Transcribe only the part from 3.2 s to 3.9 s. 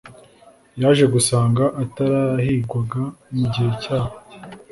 mu gihe